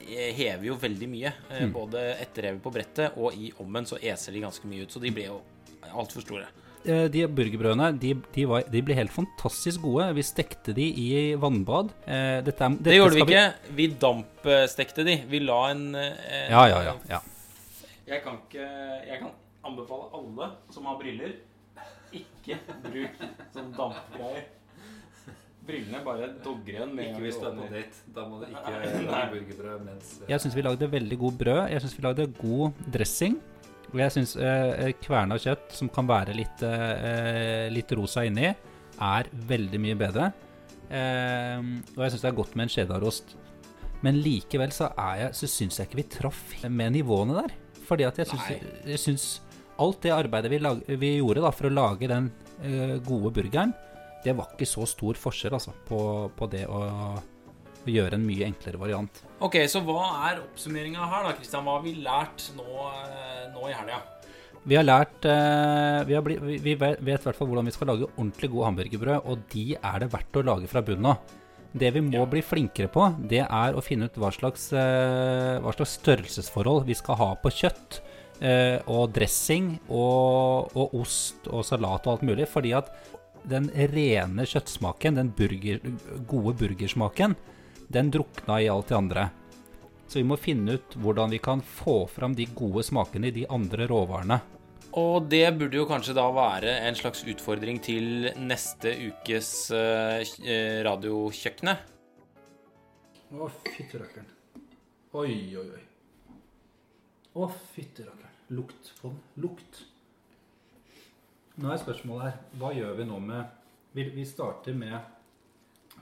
[0.04, 1.32] eh, hever jo veldig mye.
[1.50, 1.72] Eh, Mm.
[1.74, 4.92] Både etterrevet på brettet og i ommen så eser de ganske mye ut.
[4.92, 5.38] Så de ble jo
[5.94, 6.48] altfor store.
[6.84, 10.06] Eh, de burgerbrødene de, de, var, de ble helt fantastisk gode.
[10.16, 11.08] Vi stekte de i
[11.40, 11.92] vannbad.
[12.06, 13.44] Dette, dette, Det gjorde vi ikke.
[13.80, 15.18] Vi dampstekte de.
[15.28, 16.16] Vi la en en
[16.50, 16.94] Ja, ja, ja.
[17.16, 17.20] ja.
[18.10, 18.64] Jeg kan ikke
[19.06, 19.30] Jeg kan
[19.64, 21.36] anbefale alle som har briller,
[22.16, 22.56] ikke
[22.88, 23.20] bruk
[23.54, 24.48] sånn dampgreier.
[25.66, 28.02] Brillene bare dogger igjen med er på date.
[28.14, 28.72] Da må du ikke
[29.06, 31.62] lage burgerbrød mens Jeg syns vi lagde veldig god brød.
[31.74, 33.36] Jeg syns vi lagde god dressing.
[33.90, 38.46] Og jeg syns eh, kverna kjøtt, som kan være litt, eh, litt rosa inni,
[39.00, 40.30] er veldig mye bedre.
[40.90, 41.58] Eh,
[41.96, 43.36] og jeg syns det er godt med en cheddarost.
[44.06, 47.56] Men likevel så, jeg, så syns jeg ikke vi traff med nivåene der.
[47.88, 48.50] Fordi at jeg syns,
[48.86, 49.26] jeg syns
[49.80, 52.30] alt det arbeidet vi, lag, vi gjorde da for å lage den
[52.62, 53.74] eh, gode burgeren,
[54.24, 56.00] det var ikke så stor forskjell altså, på,
[56.36, 56.80] på det å,
[57.80, 59.22] å gjøre en mye enklere variant.
[59.40, 61.64] Ok, så hva er oppsummeringa her, da, Kristian?
[61.64, 62.66] Hva har vi lært nå,
[63.00, 64.00] eh, nå i helga?
[64.68, 67.88] Vi har lært eh, vi, har bli, vi, vet i hvert fall hvordan vi skal
[67.94, 71.36] lage ordentlig gode hamburgerbrød, og de er det verdt å lage fra bunnen av.
[71.72, 72.26] Det vi må Ja.
[72.26, 76.96] bli flinkere på, det er å finne ut hva slags, eh, hva slags størrelsesforhold vi
[76.98, 78.00] skal ha på kjøtt.
[78.40, 82.46] eh, og dressing og, og ost og salat og alt mulig.
[82.48, 82.88] Fordi at
[83.48, 85.80] den rene kjøttsmaken, den burger,
[86.28, 87.36] gode burgersmaken,
[87.88, 89.28] den drukna i alt det andre.
[90.10, 93.46] Så vi må finne ut hvordan vi kan få fram de gode smakene i de
[93.50, 94.40] andre råvarene.
[94.98, 101.84] Og det burde jo kanskje da være en slags utfordring til neste ukes eh, Radiokjøkkenet.
[103.30, 104.26] Å, fytterakkeren.
[105.14, 105.84] Oi, oi, oi.
[107.38, 108.34] Å, fytterakkeren.
[108.58, 109.22] Lukt på den.
[109.44, 109.84] Lukt.
[111.60, 113.56] Nå er spørsmålet her, hva gjør vi nå med
[113.94, 114.94] Vi, vi starter med,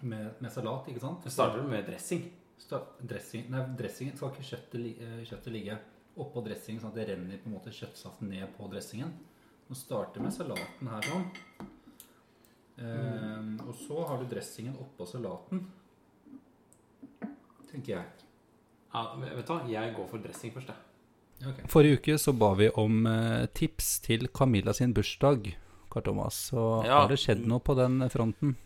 [0.03, 1.25] med, med salat, ikke sant?
[1.25, 2.27] Vi starter med dressing.
[2.61, 5.79] Sta- dressing, nei, dressingen skal ikke kjøttet, eh, kjøttet ligge
[6.19, 9.13] oppå dressingen, sånn at det renner på en måte kjøttsaft ned på dressingen.
[9.71, 11.27] Nå starter med salaten her sånn.
[12.79, 15.65] Eh, og så har du dressingen oppå salaten.
[17.71, 18.05] Tenker jeg.
[18.93, 19.63] Ja, vet du hva?
[19.71, 20.85] Jeg går for dressing først, jeg.
[21.71, 25.53] Forrige uke så ba vi om eh, tips til Camilla sin bursdag,
[25.91, 26.35] Karl Thomas.
[26.51, 27.03] Så Ja.
[27.03, 28.57] har det skjedd noe på den fronten?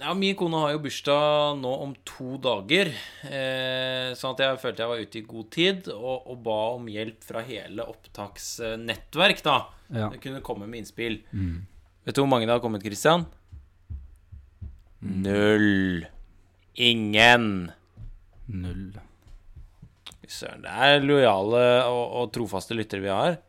[0.00, 2.88] Ja, Min kone har jo bursdag nå om to dager,
[3.28, 6.86] eh, sånn at jeg følte jeg var ute i god tid, og, og ba om
[6.88, 9.58] hjelp fra hele opptaksnettverk, da.
[9.92, 10.08] Ja.
[10.08, 11.20] Det kunne komme med innspill.
[11.32, 11.66] Mm.
[12.06, 13.26] Vet du hvor mange det har kommet, Christian?
[15.02, 16.06] Null.
[16.76, 17.70] Ingen.
[18.48, 18.92] Null.
[20.30, 23.40] Søren, det er lojale og, og trofaste lyttere vi har.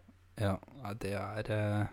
[0.42, 0.58] Ja,
[0.98, 1.86] det er eh,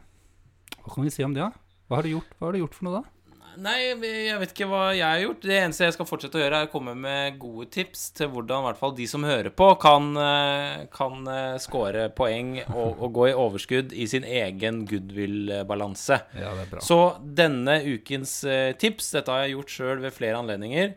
[0.80, 1.52] Hva kan vi si om det, da?
[1.88, 3.14] Hva har du gjort, Hva har du gjort for noe, da?
[3.58, 5.40] Nei, jeg vet ikke hva jeg har gjort.
[5.42, 8.62] Det eneste jeg skal fortsette å gjøre, er å komme med gode tips til hvordan
[8.62, 13.12] i hvert fall de som hører på, kan, eh, kan eh, score poeng og, og
[13.18, 16.20] gå i overskudd i sin egen goodwill-balanse.
[16.38, 16.84] Ja, det er bra.
[16.86, 17.00] Så
[17.40, 18.38] denne ukens
[18.78, 20.94] tips, dette har jeg gjort sjøl ved flere anledninger,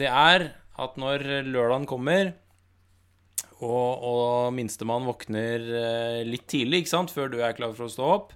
[0.00, 0.50] det er
[0.80, 2.34] at når lørdagen kommer,
[3.60, 7.92] og, og minstemann våkner eh, litt tidlig, ikke sant, før du er klar for å
[7.92, 8.32] stå opp,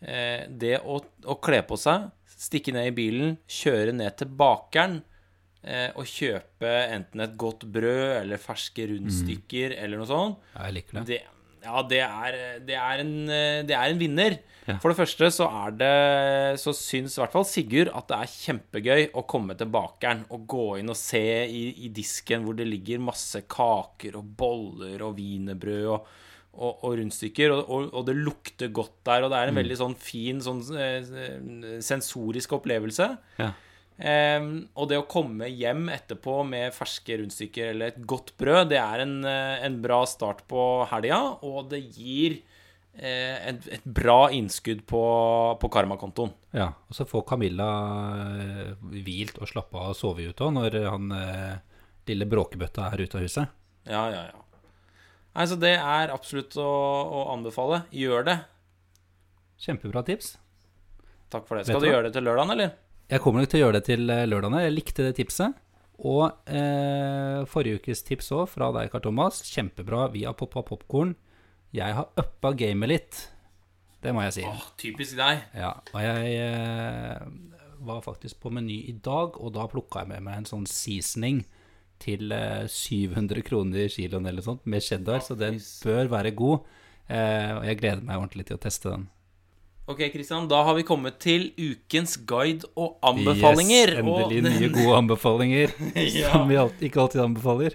[0.00, 5.00] eh, det å, å kle på seg, stikke ned i bilen, kjøre ned til bakeren
[5.62, 11.00] eh, og kjøpe enten et godt brød eller ferske rundstykker eller noe sånt, jeg liker
[11.00, 11.06] det.
[11.14, 11.22] det,
[11.62, 14.38] ja, det er, det, er en, eh, det er en vinner.
[14.66, 14.76] Ja.
[14.82, 15.94] For det første så er det
[16.62, 20.44] Så syns i hvert fall Sigurd at det er kjempegøy å komme til bakeren og
[20.46, 25.16] gå inn og se i, i disken hvor det ligger masse kaker og boller og
[25.18, 26.06] wienerbrød og,
[26.52, 29.98] og, og rundstykker, og, og, det lukter godt der, og det er en veldig sånn
[29.98, 33.08] fin sånn eh, sensorisk opplevelse.
[33.40, 33.50] Ja.
[33.98, 38.80] Ehm, og det å komme hjem etterpå med ferske rundstykker eller et godt brød, det
[38.80, 42.38] er en, eh, en bra start på helga, og det gir
[42.96, 45.02] eh, et, et bra innskudd på,
[45.60, 46.32] på karmakontoen.
[46.56, 47.70] Ja, og så får Camilla
[48.40, 48.72] eh,
[49.04, 51.58] hvilt og slappa av og sove ute òg, når han eh,
[52.10, 53.58] lille bråkebøtta er ute av huset.
[53.88, 54.38] Ja, ja, ja.
[55.32, 57.84] Nei, så det er absolutt å, å anbefale.
[57.96, 58.38] Gjør det.
[59.62, 60.34] Kjempebra tips.
[61.32, 61.64] Takk for det.
[61.64, 62.74] Skal du du gjøre det til lørdagen, eller?
[63.12, 64.62] Jeg kommer nok til å gjøre det til eh, lørdagene.
[64.64, 65.58] Jeg likte det tipset.
[66.02, 69.42] Og eh, forrige ukes tips òg, fra deg, Karl Thomas.
[69.44, 70.06] Kjempebra.
[70.14, 71.12] Vi har poppa popkorn.
[71.76, 73.20] Jeg har uppa gamet litt.
[74.02, 74.46] Det må jeg si.
[74.48, 75.44] Åh, typisk deg.
[75.54, 77.26] Ja, og jeg eh,
[77.84, 81.44] var faktisk på Meny i dag, og da plukka jeg med meg en sånn seasoning
[82.02, 86.64] til eh, 700 kroner kiloen eller sånt, med cheddar, så den bør være god.
[87.12, 89.06] Eh, og jeg gleder meg ordentlig til å teste den.
[89.90, 93.96] Ok, Kristian, da har vi kommet til ukens guide og anbefalinger.
[93.96, 95.72] Yes, endelig og nye gode anbefalinger,
[96.20, 96.28] Ja.
[96.36, 97.74] som vi alt, ikke alltid anbefaler.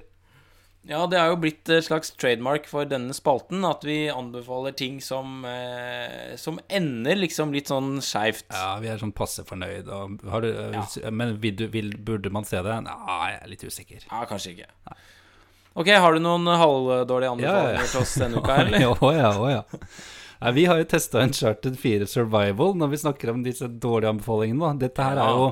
[0.87, 5.01] Ja, det er jo blitt et slags trademark for denne spalten at vi anbefaler ting
[5.03, 8.45] som, eh, som ender liksom litt sånn skeivt.
[8.55, 9.89] Ja, vi er sånn passe fornøyd.
[9.91, 12.77] Og har du, Men vil du, vil, burde man se det?
[12.87, 14.07] Nei, jeg er litt usikker.
[14.07, 14.69] Ja, kanskje ikke.
[15.77, 17.91] Ok, har du noen halvdårlige anbefalinger Ja, ja, ja.
[17.91, 18.87] til oss denne uka, eller?
[18.95, 19.61] Å ja, å ja.
[20.41, 24.59] Nei, vi har jo testa Uncharted 4 Survival når vi snakker om disse dårlige anbefalingene.
[24.67, 24.85] Da.
[24.87, 25.47] Dette her er jo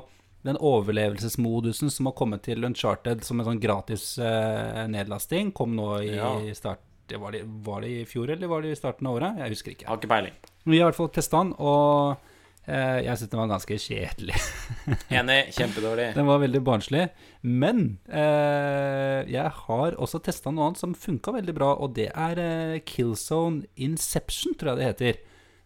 [0.46, 5.50] den overlevelsesmodusen som har kommet til Uncharted som en sånn gratis eh, nedlasting.
[5.58, 6.36] Kom nå i Ja.
[6.54, 6.84] start
[7.18, 9.38] var, det, var det i fjor, eller var det i starten av året?
[9.42, 9.88] Jeg husker ikke.
[9.90, 10.38] Har ikke peiling.
[10.66, 12.18] Vi har i hvert fall testa den, og
[12.66, 14.38] jeg syns den var ganske kjedelig.
[15.20, 15.40] Enig.
[15.54, 16.08] Kjempedårlig.
[16.16, 17.04] Den var veldig barnslig.
[17.46, 22.42] Men eh, jeg har også testa noe annet som funka veldig bra, og det er
[22.42, 25.20] eh, Killzone Inception, tror jeg det heter.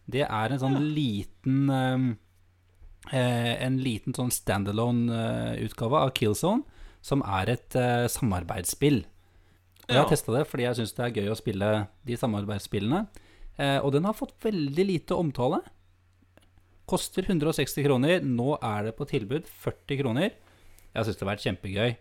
[0.09, 2.09] Det er en sånn liten eh,
[3.13, 6.65] eh, En liten sånn standalone-utgave av Killzone,
[7.05, 9.05] som er et eh, samarbeidsspill.
[9.87, 11.69] Og jeg har testa det fordi jeg syns det er gøy å spille
[12.05, 13.05] de samarbeidsspillene.
[13.57, 15.63] Eh, og den har fått veldig lite omtale.
[16.89, 18.23] Koster 160 kroner.
[18.25, 20.31] Nå er det på tilbud 40 kroner.
[20.89, 21.91] Jeg syns det har vært kjempegøy.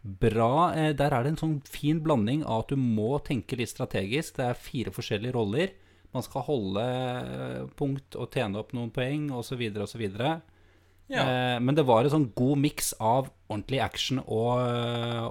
[0.00, 0.52] Bra.
[0.78, 4.38] Eh, der er det en sånn fin blanding av at du må tenke litt strategisk.
[4.38, 5.74] Det er fire forskjellige roller.
[6.14, 9.60] Man skal holde eh, punkt og tjene opp noen poeng osv.
[9.84, 10.06] osv.
[11.10, 11.26] Ja.
[11.26, 14.62] Eh, men det var en sånn god miks av ordentlig action og,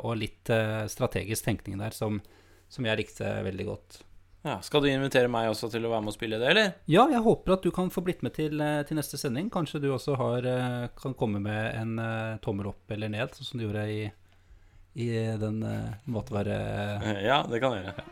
[0.04, 0.52] og litt
[0.92, 2.20] strategisk tenkning der som,
[2.68, 4.02] som jeg likte veldig godt.
[4.42, 4.62] Ja.
[4.64, 6.72] Skal du invitere meg også til å være med og spille det, eller?
[6.88, 9.50] Ja, jeg håper at du kan få blitt med til, eh, til neste sending.
[9.52, 13.50] Kanskje du også har, eh, kan komme med en uh, tommel opp eller ned, sånn
[13.52, 14.02] som du gjorde i,
[14.96, 16.56] i den måten måtte være
[17.24, 18.08] Ja, det kan jeg gjøre.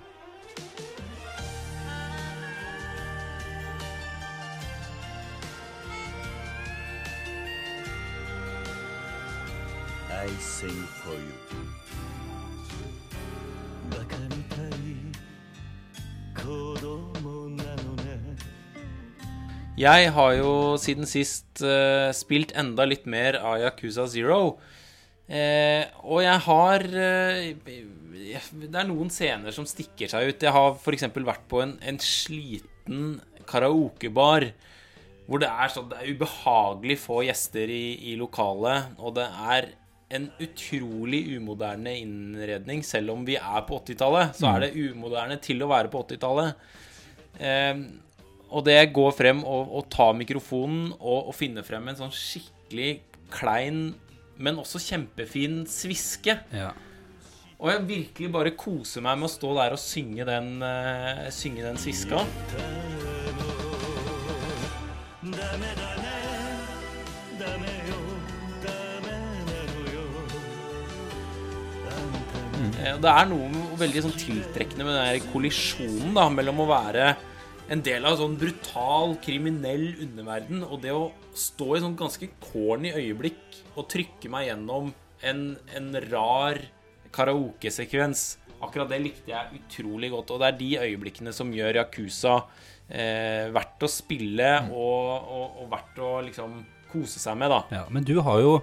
[10.28, 11.77] I sing for you
[19.78, 24.58] Jeg har jo siden sist uh, spilt enda litt mer av Yakuza Zero.
[25.28, 30.46] Uh, og jeg har uh, Det er noen scener som stikker seg ut.
[30.48, 31.10] Jeg har f.eks.
[31.14, 34.48] vært på en, en sliten karaokebar.
[35.28, 38.98] Hvor det er sånn Det er ubehagelig få gjester i, i lokalet.
[38.98, 39.70] Og det er
[40.18, 42.82] en utrolig umoderne innredning.
[42.88, 46.68] Selv om vi er på 80-tallet, så er det umoderne til å være på 80-tallet.
[47.38, 47.82] Eh,
[48.48, 52.92] og det går frem og, og tar mikrofonen og, og finner frem en sånn skikkelig
[53.34, 53.90] klein,
[54.40, 56.38] men også kjempefin sviske.
[56.56, 56.72] Ja.
[57.58, 61.66] Og jeg virkelig bare koser meg med å stå der og synge den, uh, synge
[61.66, 62.22] den sviska.
[72.58, 72.72] Mm.
[72.78, 77.16] Eh, det er noe veldig sånn tiltrekkende med den kollisjonen da, mellom å være
[77.68, 82.30] en del av en sånn brutal, kriminell underverden og det å stå i sånn ganske
[82.48, 84.94] corny øyeblikk og trykke meg gjennom
[85.28, 85.42] en,
[85.76, 86.62] en rar
[87.16, 88.38] karaokesekvens.
[88.64, 92.40] Akkurat det likte jeg utrolig godt, og det er de øyeblikkene som gjør Yakuza
[92.88, 96.58] eh, verdt å spille og, og, og verdt å liksom
[96.92, 97.62] kose seg med, da.
[97.82, 98.58] Ja, men du har jo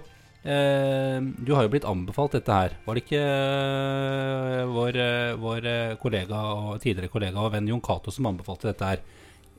[0.45, 2.75] Du har jo blitt anbefalt dette her.
[2.85, 7.81] Var det ikke eh, vår, eh, vår eh, kollega og tidligere kollega og venn Jon
[7.81, 9.01] Cato som anbefalte dette her?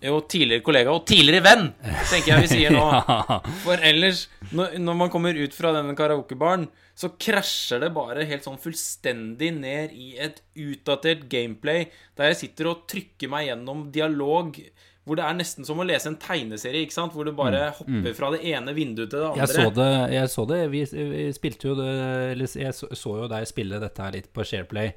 [0.04, 1.70] Jo, tidligere kollega og tidligere venn,
[2.10, 2.84] tenker jeg vi sier nå.
[3.08, 3.38] Ja.
[3.64, 8.60] For ellers, når man kommer ut fra denne karaokebaren, så krasjer det bare helt sånn
[8.60, 14.60] fullstendig ned i et utdatert gameplay der jeg sitter og trykker meg gjennom dialog
[15.06, 17.12] hvor det er nesten som å lese en tegneserie, ikke sant?
[17.14, 19.44] Hvor du bare hopper fra det ene vinduet til det andre.
[19.44, 19.90] Jeg så det.
[20.16, 20.58] Jeg så det.
[20.72, 20.80] Vi,
[21.12, 21.92] vi spilte jo det
[22.32, 24.90] Eller jeg så, så jo deg spille dette her litt på Shareplay.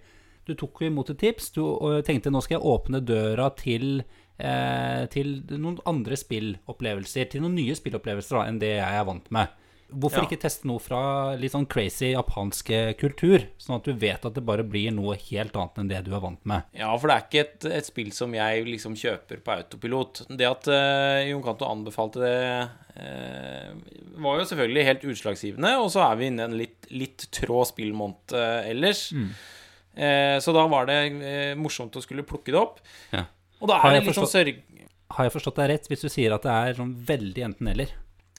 [0.50, 4.02] Du tok jo imot et tips du, og tenkte nå skal jeg åpne døra til
[4.02, 7.30] eh, Til noen andre spillopplevelser.
[7.30, 9.54] Til noen nye spillopplevelser da, enn det jeg er vant med.
[9.90, 10.28] Hvorfor Ja.
[10.28, 13.48] ikke teste noe fra litt sånn crazy japansk kultur?
[13.58, 16.22] Sånn at du vet at det bare blir noe helt annet enn det du er
[16.22, 16.68] vant med.
[16.78, 20.24] Ja, for det er ikke et, et spill som jeg liksom kjøper på autopilot.
[20.30, 22.70] Det at uh, Jon Cato anbefalte det,
[23.02, 23.74] uh,
[24.22, 25.74] var jo selvfølgelig helt utslagsgivende.
[25.82, 29.08] Og så er vi inne i en litt, litt trå spillmåned uh, ellers.
[30.00, 32.78] Eh, så da var det morsomt å skulle plukke det opp.
[33.12, 33.26] Ja.
[33.60, 34.62] Og da er det litt sånn sørg...
[35.10, 37.92] Har jeg forstått deg rett hvis du sier at det er sånn veldig enten-eller?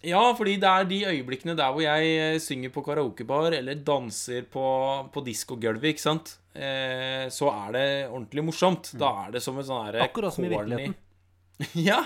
[0.06, 4.46] Ja, fordi det er de øyeblikkene der hvor jeg eh, synger på karaokebar eller danser
[4.48, 4.64] på,
[5.12, 6.38] på diskogulvet, ikke sant.
[6.54, 8.94] Eh, så er det ordentlig morsomt.
[8.98, 10.96] Da er det som en sånn herre Akkurat som i virkeligheten.
[11.90, 12.00] ja.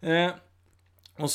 [0.00, 0.30] Eh,
[1.20, 1.28] og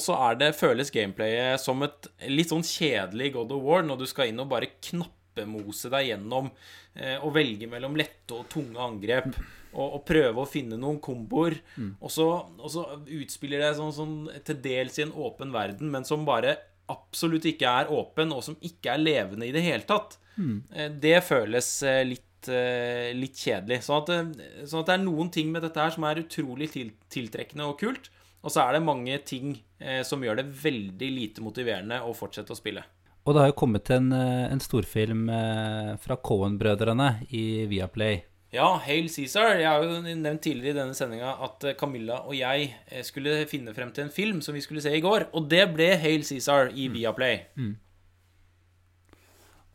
[0.00, 4.06] så er det, føles gameplayet som et litt sånn kjedelig God of War når du
[4.08, 6.48] skal inn og bare knappemose deg gjennom
[6.94, 9.36] eh, og velge mellom lette og tunge angrep.
[9.76, 11.58] Og, og prøve å finne noen komboer.
[12.00, 12.24] Og, så,
[12.56, 12.86] og så
[13.18, 14.14] utspiller det sånn, sånn
[14.46, 16.54] til dels i en åpen verden, men som bare
[16.88, 20.16] absolutt ikke er åpen, og som ikke er levende i det hele tatt.
[20.36, 20.62] Mm.
[21.02, 23.82] Det føles eh, litt, eh, litt kjedelig.
[23.84, 26.70] Sånn at, eh, sånn at det er noen ting med dette her som er utrolig
[26.72, 28.10] tiltrekkende og kult.
[28.46, 32.54] Og så er det mange ting eh, som gjør det veldig lite motiverende å fortsette
[32.54, 32.84] å spille.
[33.26, 38.20] Og det har jo kommet en, eh, en storfilm eh, fra Cohen-brødrene i Viaplay.
[38.56, 39.58] Ja, Hail Cæsar.
[39.60, 43.42] Jeg har jo nevnt tidligere i denne sendinga at eh, Camilla og jeg eh, skulle
[43.50, 45.28] finne frem til en film som vi skulle se i går.
[45.36, 47.36] Og det ble Hail Cæsar i Viaplay.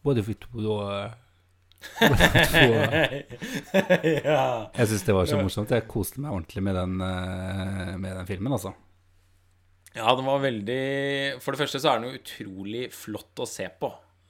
[0.01, 0.81] Både for to og
[2.01, 2.17] Jeg
[4.87, 5.73] syns det var så morsomt.
[5.73, 8.71] Jeg koste meg ordentlig med den, eh, med den filmen, altså.
[9.91, 13.67] Ja, den var veldig For det første så er den jo utrolig flott å se
[13.77, 13.89] på.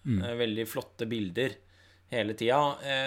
[0.09, 0.21] Mm.
[0.39, 1.51] Veldig flotte bilder
[2.12, 2.60] hele tida.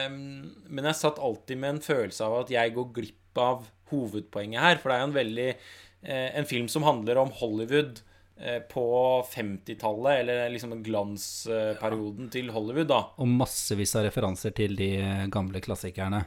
[0.09, 4.81] Men jeg satt alltid med en følelse av at jeg går glipp av hovedpoenget her.
[4.81, 8.01] For det er jo en veldig eh, En film som handler om Hollywood
[8.39, 8.87] eh, på
[9.31, 13.03] 50-tallet, eller liksom glansperioden til Hollywood, da.
[13.21, 16.25] Og massevis av referanser til de eh, gamle klassikerne.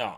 [0.00, 0.14] Ja.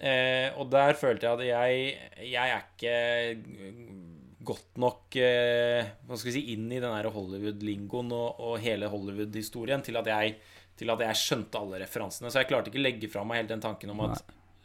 [0.00, 6.32] Eh, og der følte jeg at jeg Jeg er ikke godt nok Hva skal vi
[6.32, 10.38] si inn i den Hollywood-lingoen og, og hele Hollywood-historien til at jeg
[10.80, 12.30] til at jeg skjønte alle referansene.
[12.32, 14.22] Så jeg klarte ikke å legge fra meg helt den tanken om at,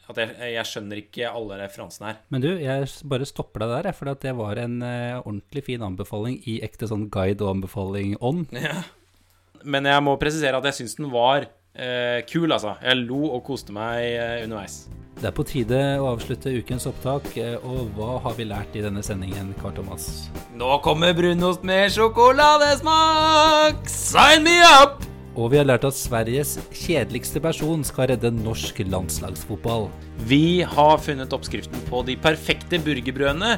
[0.08, 2.20] at jeg, jeg skjønner ikke alle referansene her.
[2.34, 6.40] Men du, jeg bare stopper deg der, for det var en uh, ordentlig fin anbefaling
[6.48, 8.56] i ekte sånn guide og anbefaling-ånd.
[9.72, 12.78] Men jeg må presisere at jeg syns den var uh, kul, altså.
[12.86, 14.86] Jeg lo og koste meg uh, underveis.
[15.16, 17.24] Det er på tide å avslutte ukens opptak,
[17.64, 20.28] og hva har vi lært i denne sendingen, Karl Thomas?
[20.60, 23.88] Nå kommer brunost med sjokoladesmak!
[23.88, 25.15] Sign me up!
[25.36, 29.90] Og vi har lært at Sveriges kjedeligste person skal redde norsk landslagsfotball.
[30.30, 33.58] Vi har funnet oppskriften på de perfekte burgerbrødene,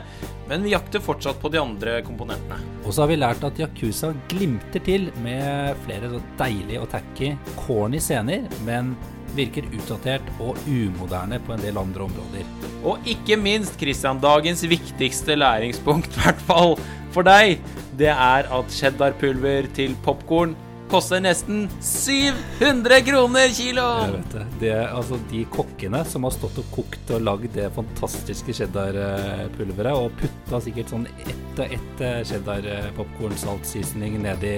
[0.50, 2.58] men vi jakter fortsatt på de andre komponentene.
[2.82, 7.36] Og så har vi lært at Yakuza glimter til med flere så deilige og tacky,
[7.62, 8.96] corny scener, men
[9.38, 12.54] virker utdatert og umoderne på en del andre områder.
[12.88, 16.80] Og ikke minst, Christian, dagens viktigste læringspunkt, i hvert fall
[17.14, 17.62] for deg,
[17.98, 20.58] det er at cheddarpulver til popkorn
[20.92, 24.24] koster nesten 700 kroner kiloen!
[24.32, 24.46] Det.
[24.62, 24.72] det.
[24.72, 30.16] er altså de kokkene som har stått og kokt og lagd det fantastiske cheddarpulveret, og
[30.22, 34.58] putta sikkert sånn ett og ett cheddarpopkornsaltseasoning nedi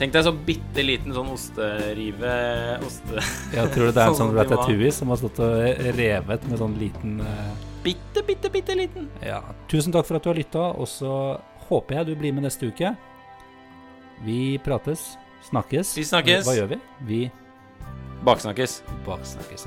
[0.00, 2.30] Tenk deg så sånn bitte liten sånn osterive
[2.86, 3.20] oste...
[3.52, 6.78] Jeg tror det er en sånn, sånn ratatouille som har stått og revet med sånn
[6.80, 7.50] liten eh,
[7.84, 9.10] Bitte, bitte, bitte liten.
[9.24, 9.42] Ja.
[9.68, 11.12] Tusen takk for at du har lytta, og så
[11.68, 12.94] håper jeg du blir med neste uke.
[14.24, 15.14] Vi prates.
[15.48, 15.94] Snakkes.
[15.96, 16.44] Vi snakkes.
[16.48, 16.80] Hva gjør vi?
[17.08, 17.20] Vi
[18.24, 18.82] Baksnakkes.
[19.06, 19.64] Baksnakkes.